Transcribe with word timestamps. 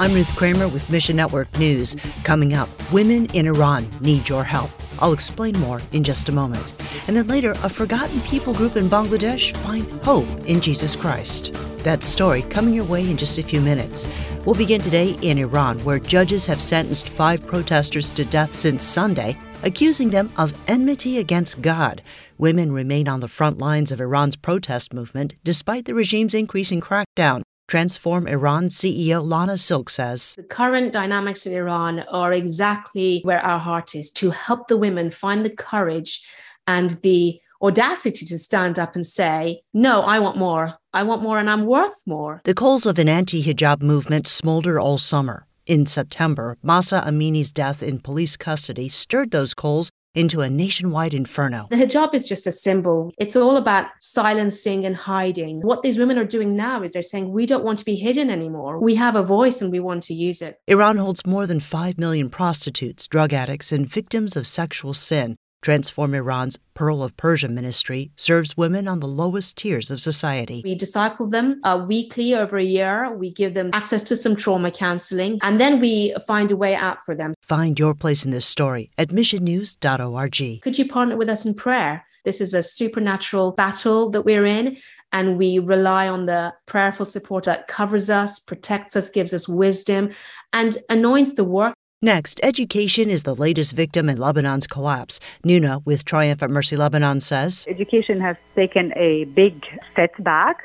I'm 0.00 0.14
Ruth 0.14 0.34
Kramer 0.34 0.66
with 0.66 0.88
Mission 0.88 1.16
Network 1.16 1.58
News. 1.58 1.94
Coming 2.24 2.54
up, 2.54 2.70
women 2.90 3.26
in 3.34 3.46
Iran 3.46 3.86
need 4.00 4.30
your 4.30 4.42
help. 4.42 4.70
I'll 4.98 5.12
explain 5.12 5.58
more 5.60 5.82
in 5.92 6.04
just 6.04 6.30
a 6.30 6.32
moment. 6.32 6.72
And 7.06 7.14
then 7.14 7.26
later, 7.26 7.50
a 7.62 7.68
forgotten 7.68 8.18
people 8.22 8.54
group 8.54 8.76
in 8.76 8.88
Bangladesh 8.88 9.54
find 9.58 9.86
hope 10.02 10.26
in 10.46 10.62
Jesus 10.62 10.96
Christ. 10.96 11.52
That 11.84 12.02
story 12.02 12.40
coming 12.40 12.72
your 12.72 12.86
way 12.86 13.10
in 13.10 13.18
just 13.18 13.36
a 13.36 13.42
few 13.42 13.60
minutes. 13.60 14.08
We'll 14.46 14.54
begin 14.54 14.80
today 14.80 15.18
in 15.20 15.36
Iran, 15.36 15.78
where 15.80 15.98
judges 15.98 16.46
have 16.46 16.62
sentenced 16.62 17.10
five 17.10 17.46
protesters 17.46 18.08
to 18.12 18.24
death 18.24 18.54
since 18.54 18.82
Sunday, 18.84 19.36
accusing 19.64 20.08
them 20.08 20.32
of 20.38 20.56
enmity 20.66 21.18
against 21.18 21.60
God. 21.60 22.00
Women 22.38 22.72
remain 22.72 23.06
on 23.06 23.20
the 23.20 23.28
front 23.28 23.58
lines 23.58 23.92
of 23.92 24.00
Iran's 24.00 24.36
protest 24.36 24.94
movement 24.94 25.34
despite 25.44 25.84
the 25.84 25.94
regime's 25.94 26.34
increasing 26.34 26.80
crackdown. 26.80 27.42
Transform 27.70 28.26
Iran 28.26 28.66
CEO 28.68 29.24
Lana 29.24 29.56
Silk 29.56 29.90
says 29.90 30.34
The 30.36 30.42
current 30.42 30.92
dynamics 30.92 31.46
in 31.46 31.52
Iran 31.52 32.00
are 32.10 32.32
exactly 32.32 33.20
where 33.22 33.38
our 33.38 33.60
heart 33.60 33.94
is 33.94 34.10
to 34.14 34.32
help 34.32 34.66
the 34.66 34.76
women 34.76 35.12
find 35.12 35.44
the 35.44 35.54
courage 35.54 36.20
and 36.66 36.90
the 37.04 37.38
audacity 37.62 38.26
to 38.26 38.38
stand 38.38 38.80
up 38.80 38.96
and 38.96 39.06
say, 39.06 39.62
No, 39.72 40.00
I 40.00 40.18
want 40.18 40.36
more. 40.36 40.74
I 40.92 41.04
want 41.04 41.22
more 41.22 41.38
and 41.38 41.48
I'm 41.48 41.64
worth 41.64 42.02
more. 42.06 42.40
The 42.42 42.54
coals 42.54 42.86
of 42.86 42.98
an 42.98 43.08
anti 43.08 43.40
hijab 43.40 43.82
movement 43.82 44.26
smolder 44.26 44.80
all 44.80 44.98
summer. 44.98 45.46
In 45.64 45.86
September, 45.86 46.58
Mahsa 46.64 47.04
Amini's 47.06 47.52
death 47.52 47.84
in 47.84 48.00
police 48.00 48.36
custody 48.36 48.88
stirred 48.88 49.30
those 49.30 49.54
coals 49.54 49.89
into 50.14 50.40
a 50.40 50.50
nationwide 50.50 51.14
inferno. 51.14 51.68
The 51.70 51.76
hijab 51.76 52.14
is 52.14 52.28
just 52.28 52.46
a 52.46 52.52
symbol. 52.52 53.12
It's 53.18 53.36
all 53.36 53.56
about 53.56 53.86
silencing 54.00 54.84
and 54.84 54.96
hiding. 54.96 55.60
What 55.60 55.82
these 55.82 55.98
women 55.98 56.18
are 56.18 56.24
doing 56.24 56.56
now 56.56 56.82
is 56.82 56.92
they're 56.92 57.02
saying, 57.02 57.32
we 57.32 57.46
don't 57.46 57.64
want 57.64 57.78
to 57.78 57.84
be 57.84 57.96
hidden 57.96 58.30
anymore. 58.30 58.80
We 58.80 58.94
have 58.96 59.16
a 59.16 59.22
voice 59.22 59.62
and 59.62 59.70
we 59.70 59.80
want 59.80 60.02
to 60.04 60.14
use 60.14 60.42
it. 60.42 60.56
Iran 60.66 60.96
holds 60.96 61.26
more 61.26 61.46
than 61.46 61.60
5 61.60 61.98
million 61.98 62.28
prostitutes, 62.30 63.06
drug 63.06 63.32
addicts, 63.32 63.72
and 63.72 63.88
victims 63.88 64.36
of 64.36 64.46
sexual 64.46 64.94
sin. 64.94 65.36
Transform 65.62 66.14
Iran's 66.14 66.58
Pearl 66.72 67.02
of 67.02 67.14
Persia 67.18 67.48
ministry 67.48 68.10
serves 68.16 68.56
women 68.56 68.88
on 68.88 69.00
the 69.00 69.06
lowest 69.06 69.58
tiers 69.58 69.90
of 69.90 70.00
society. 70.00 70.62
We 70.64 70.74
disciple 70.74 71.26
them 71.26 71.60
uh, 71.64 71.84
weekly 71.86 72.34
over 72.34 72.56
a 72.56 72.64
year. 72.64 73.12
We 73.12 73.30
give 73.30 73.52
them 73.52 73.68
access 73.74 74.02
to 74.04 74.16
some 74.16 74.36
trauma 74.36 74.70
counseling, 74.70 75.38
and 75.42 75.60
then 75.60 75.78
we 75.78 76.14
find 76.26 76.50
a 76.50 76.56
way 76.56 76.74
out 76.74 77.04
for 77.04 77.14
them. 77.14 77.34
Find 77.42 77.78
your 77.78 77.94
place 77.94 78.24
in 78.24 78.30
this 78.30 78.46
story 78.46 78.90
at 78.96 79.08
missionnews.org. 79.08 80.62
Could 80.62 80.78
you 80.78 80.88
partner 80.88 81.18
with 81.18 81.28
us 81.28 81.44
in 81.44 81.52
prayer? 81.52 82.06
This 82.24 82.40
is 82.40 82.54
a 82.54 82.62
supernatural 82.62 83.52
battle 83.52 84.08
that 84.10 84.22
we're 84.22 84.46
in, 84.46 84.78
and 85.12 85.36
we 85.36 85.58
rely 85.58 86.08
on 86.08 86.24
the 86.24 86.54
prayerful 86.64 87.04
support 87.04 87.44
that 87.44 87.68
covers 87.68 88.08
us, 88.08 88.38
protects 88.38 88.96
us, 88.96 89.10
gives 89.10 89.34
us 89.34 89.46
wisdom, 89.46 90.10
and 90.54 90.78
anoints 90.88 91.34
the 91.34 91.44
work 91.44 91.74
Next, 92.02 92.40
education 92.42 93.10
is 93.10 93.24
the 93.24 93.34
latest 93.34 93.74
victim 93.74 94.08
in 94.08 94.16
Lebanon's 94.16 94.66
collapse. 94.66 95.20
Nuna 95.44 95.84
with 95.84 96.06
Triumphant 96.06 96.50
Mercy 96.50 96.74
Lebanon 96.74 97.20
says 97.20 97.66
Education 97.68 98.18
has 98.22 98.36
taken 98.56 98.90
a 98.96 99.24
big 99.24 99.62
step 99.92 100.10
back. 100.20 100.56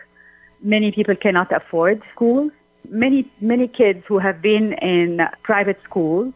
Many 0.61 0.93
people 0.93 1.13
cannot 1.13 1.51
afford 1.51 2.01
schools. 2.13 2.53
Many, 2.87 3.29
many 3.41 3.67
kids 3.67 4.05
who 4.07 4.17
have 4.17 4.41
been 4.41 4.75
in 4.81 5.19
private 5.43 5.77
schools 5.83 6.33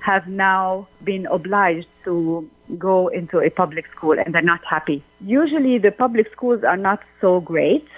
have 0.00 0.26
now 0.26 0.86
been 1.02 1.24
obliged 1.28 1.86
to 2.04 2.46
go 2.78 3.08
into 3.08 3.38
a 3.38 3.48
public 3.48 3.86
school 3.96 4.18
and 4.18 4.34
they're 4.34 4.42
not 4.42 4.60
happy. 4.68 5.02
Usually 5.24 5.78
the 5.78 5.92
public 5.92 6.30
schools 6.30 6.62
are 6.62 6.76
not 6.76 7.00
so 7.22 7.40
great 7.40 7.88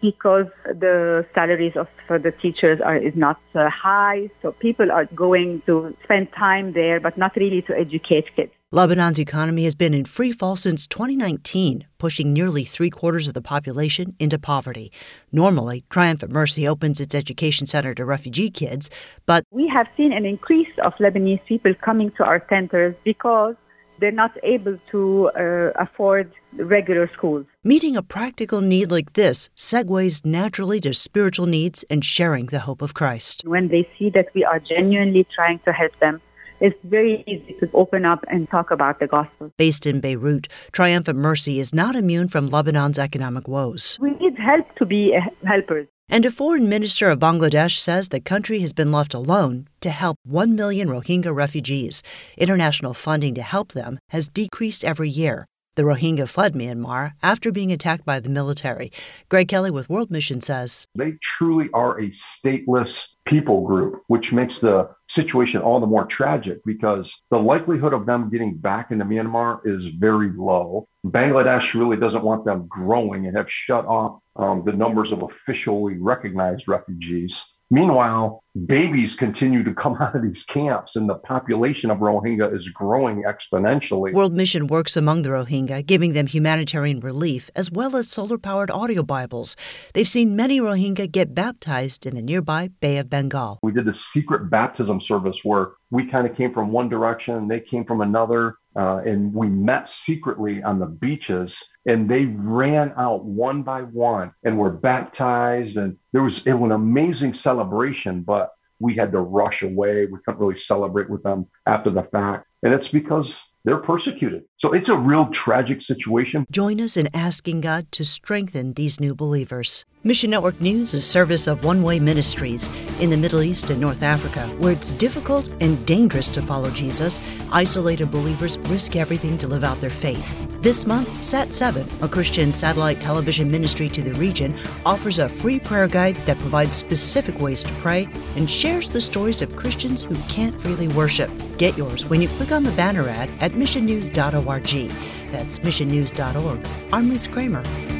because 0.00 0.46
the 0.64 1.26
salaries 1.34 1.72
of 1.76 1.88
for 2.06 2.18
the 2.18 2.32
teachers 2.32 2.80
are 2.84 2.96
is 2.96 3.14
not 3.16 3.40
uh, 3.54 3.68
high, 3.70 4.30
so 4.42 4.52
people 4.52 4.90
are 4.90 5.06
going 5.06 5.62
to 5.66 5.96
spend 6.04 6.28
time 6.32 6.72
there, 6.72 7.00
but 7.00 7.16
not 7.16 7.34
really 7.36 7.62
to 7.62 7.76
educate 7.76 8.24
kids. 8.36 8.52
Lebanon's 8.72 9.18
economy 9.18 9.64
has 9.64 9.74
been 9.74 9.92
in 9.92 10.04
free 10.04 10.30
fall 10.30 10.54
since 10.54 10.86
2019, 10.86 11.86
pushing 11.98 12.32
nearly 12.32 12.62
three 12.62 12.88
quarters 12.90 13.26
of 13.26 13.34
the 13.34 13.42
population 13.42 14.14
into 14.20 14.38
poverty. 14.38 14.92
Normally, 15.32 15.82
Triumphant 15.90 16.30
Mercy 16.30 16.68
opens 16.68 17.00
its 17.00 17.12
education 17.14 17.66
center 17.66 17.94
to 17.94 18.04
refugee 18.04 18.48
kids, 18.48 18.88
but 19.26 19.44
we 19.50 19.66
have 19.74 19.88
seen 19.96 20.12
an 20.12 20.24
increase 20.24 20.70
of 20.84 20.92
Lebanese 21.00 21.44
people 21.46 21.74
coming 21.84 22.12
to 22.12 22.24
our 22.24 22.46
centers 22.48 22.94
because 23.02 23.56
they're 23.98 24.12
not 24.12 24.32
able 24.44 24.78
to 24.92 25.30
uh, 25.36 25.72
afford 25.82 26.32
regular 26.54 27.10
schools. 27.16 27.46
Meeting 27.62 27.94
a 27.94 28.02
practical 28.02 28.62
need 28.62 28.90
like 28.90 29.12
this 29.12 29.50
segues 29.54 30.24
naturally 30.24 30.80
to 30.80 30.94
spiritual 30.94 31.44
needs 31.44 31.84
and 31.90 32.02
sharing 32.02 32.46
the 32.46 32.60
hope 32.60 32.80
of 32.80 32.94
Christ. 32.94 33.42
When 33.44 33.68
they 33.68 33.86
see 33.98 34.08
that 34.14 34.28
we 34.34 34.42
are 34.46 34.58
genuinely 34.58 35.26
trying 35.34 35.58
to 35.66 35.72
help 35.74 35.92
them, 36.00 36.22
it's 36.62 36.78
very 36.84 37.22
easy 37.26 37.54
to 37.60 37.68
open 37.74 38.06
up 38.06 38.24
and 38.28 38.48
talk 38.48 38.70
about 38.70 38.98
the 38.98 39.06
gospel. 39.06 39.52
Based 39.58 39.84
in 39.84 40.00
Beirut, 40.00 40.48
Triumphant 40.72 41.18
Mercy 41.18 41.60
is 41.60 41.74
not 41.74 41.96
immune 41.96 42.28
from 42.28 42.48
Lebanon's 42.48 42.98
economic 42.98 43.46
woes. 43.46 43.98
We 44.00 44.12
need 44.12 44.38
help 44.38 44.74
to 44.76 44.86
be 44.86 45.14
helpers. 45.46 45.86
And 46.08 46.24
a 46.24 46.30
foreign 46.30 46.66
minister 46.66 47.10
of 47.10 47.18
Bangladesh 47.18 47.76
says 47.76 48.08
the 48.08 48.20
country 48.20 48.60
has 48.60 48.72
been 48.72 48.90
left 48.90 49.12
alone 49.12 49.68
to 49.82 49.90
help 49.90 50.16
1 50.24 50.56
million 50.56 50.88
Rohingya 50.88 51.34
refugees. 51.34 52.02
International 52.38 52.94
funding 52.94 53.34
to 53.34 53.42
help 53.42 53.72
them 53.72 53.98
has 54.08 54.28
decreased 54.28 54.82
every 54.82 55.10
year. 55.10 55.46
The 55.80 55.86
Rohingya 55.86 56.28
fled 56.28 56.52
Myanmar 56.52 57.12
after 57.22 57.50
being 57.50 57.72
attacked 57.72 58.04
by 58.04 58.20
the 58.20 58.28
military. 58.28 58.92
Greg 59.30 59.48
Kelly 59.48 59.70
with 59.70 59.88
World 59.88 60.10
Mission 60.10 60.42
says 60.42 60.86
They 60.94 61.12
truly 61.22 61.70
are 61.72 61.98
a 61.98 62.10
stateless 62.10 63.06
people 63.24 63.66
group, 63.66 64.02
which 64.08 64.30
makes 64.30 64.58
the 64.58 64.90
situation 65.08 65.62
all 65.62 65.80
the 65.80 65.86
more 65.86 66.04
tragic 66.04 66.58
because 66.66 67.22
the 67.30 67.38
likelihood 67.38 67.94
of 67.94 68.04
them 68.04 68.28
getting 68.28 68.58
back 68.58 68.90
into 68.90 69.06
Myanmar 69.06 69.60
is 69.64 69.86
very 69.98 70.30
low. 70.36 70.86
Bangladesh 71.06 71.72
really 71.72 71.96
doesn't 71.96 72.24
want 72.24 72.44
them 72.44 72.66
growing 72.68 73.26
and 73.26 73.34
have 73.34 73.50
shut 73.50 73.86
off 73.86 74.20
um, 74.36 74.62
the 74.66 74.74
numbers 74.74 75.12
of 75.12 75.22
officially 75.22 75.96
recognized 75.96 76.68
refugees. 76.68 77.42
Meanwhile, 77.72 78.42
babies 78.66 79.14
continue 79.14 79.62
to 79.62 79.72
come 79.72 79.96
out 80.00 80.16
of 80.16 80.22
these 80.22 80.42
camps, 80.44 80.96
and 80.96 81.08
the 81.08 81.14
population 81.14 81.90
of 81.90 81.98
Rohingya 81.98 82.52
is 82.54 82.68
growing 82.68 83.22
exponentially. 83.22 84.12
World 84.12 84.32
Mission 84.32 84.66
works 84.66 84.96
among 84.96 85.22
the 85.22 85.30
Rohingya, 85.30 85.86
giving 85.86 86.12
them 86.12 86.26
humanitarian 86.26 86.98
relief 86.98 87.48
as 87.54 87.70
well 87.70 87.96
as 87.96 88.08
solar 88.08 88.38
powered 88.38 88.70
audio 88.72 89.04
Bibles. 89.04 89.54
They've 89.94 90.08
seen 90.08 90.34
many 90.34 90.60
Rohingya 90.60 91.12
get 91.12 91.32
baptized 91.34 92.06
in 92.06 92.16
the 92.16 92.22
nearby 92.22 92.68
Bay 92.80 92.98
of 92.98 93.08
Bengal. 93.08 93.60
We 93.62 93.72
did 93.72 93.84
the 93.84 93.94
secret 93.94 94.50
baptism 94.50 95.00
service 95.00 95.44
where 95.44 95.68
we 95.90 96.06
kind 96.06 96.26
of 96.26 96.36
came 96.36 96.52
from 96.52 96.72
one 96.72 96.88
direction, 96.88 97.46
they 97.46 97.60
came 97.60 97.84
from 97.84 98.00
another. 98.00 98.56
Uh, 98.76 98.98
and 99.04 99.34
we 99.34 99.48
met 99.48 99.88
secretly 99.88 100.62
on 100.62 100.78
the 100.78 100.86
beaches 100.86 101.60
and 101.86 102.08
they 102.08 102.26
ran 102.26 102.92
out 102.96 103.24
one 103.24 103.62
by 103.62 103.82
one 103.82 104.32
and 104.44 104.58
were 104.58 104.70
baptized 104.70 105.76
and 105.76 105.96
there 106.12 106.22
was 106.22 106.46
it 106.46 106.52
was 106.52 106.68
an 106.68 106.72
amazing 106.72 107.34
celebration 107.34 108.22
but 108.22 108.52
we 108.78 108.94
had 108.94 109.12
to 109.12 109.20
rush 109.20 109.62
away 109.62 110.06
we 110.06 110.18
couldn't 110.24 110.40
really 110.40 110.58
celebrate 110.58 111.08
with 111.08 111.22
them 111.22 111.46
after 111.66 111.90
the 111.90 112.02
fact 112.04 112.46
and 112.62 112.74
it's 112.74 112.88
because 112.88 113.36
they're 113.64 113.78
persecuted. 113.78 114.44
So 114.56 114.72
it's 114.72 114.88
a 114.88 114.96
real 114.96 115.26
tragic 115.26 115.82
situation. 115.82 116.46
Join 116.50 116.80
us 116.80 116.96
in 116.96 117.08
asking 117.14 117.60
God 117.60 117.90
to 117.92 118.04
strengthen 118.04 118.74
these 118.74 118.98
new 118.98 119.14
believers. 119.14 119.84
Mission 120.02 120.30
Network 120.30 120.58
News 120.62 120.94
is 120.94 121.06
service 121.06 121.46
of 121.46 121.62
One 121.62 121.82
Way 121.82 122.00
Ministries 122.00 122.70
in 123.00 123.10
the 123.10 123.18
Middle 123.18 123.42
East 123.42 123.68
and 123.68 123.78
North 123.78 124.02
Africa, 124.02 124.48
where 124.58 124.72
it's 124.72 124.92
difficult 124.92 125.46
and 125.60 125.84
dangerous 125.84 126.30
to 126.30 126.40
follow 126.40 126.70
Jesus. 126.70 127.20
Isolated 127.52 128.10
believers 128.10 128.56
risk 128.60 128.96
everything 128.96 129.36
to 129.36 129.46
live 129.46 129.62
out 129.62 129.78
their 129.82 129.90
faith. 129.90 130.34
This 130.62 130.86
month, 130.86 131.22
Sat 131.22 131.52
7, 131.52 131.86
a 132.00 132.08
Christian 132.08 132.50
satellite 132.54 132.98
television 132.98 133.50
ministry 133.50 133.90
to 133.90 134.00
the 134.00 134.14
region, 134.14 134.58
offers 134.86 135.18
a 135.18 135.28
free 135.28 135.60
prayer 135.60 135.86
guide 135.86 136.16
that 136.24 136.38
provides 136.38 136.78
specific 136.78 137.38
ways 137.38 137.62
to 137.62 137.72
pray 137.74 138.08
and 138.36 138.50
shares 138.50 138.90
the 138.90 139.02
stories 139.02 139.42
of 139.42 139.54
Christians 139.54 140.04
who 140.04 140.16
can't 140.30 140.58
freely 140.62 140.88
worship. 140.88 141.30
Get 141.58 141.76
yours 141.76 142.06
when 142.06 142.22
you 142.22 142.28
click 142.28 142.52
on 142.52 142.62
the 142.62 142.72
banner 142.72 143.06
ad 143.06 143.28
at 143.42 143.52
missionnews.org. 143.52 144.90
That's 145.30 145.58
missionnews.org. 145.58 146.66
I'm 146.90 147.10
Ruth 147.10 147.30
Kramer. 147.30 147.99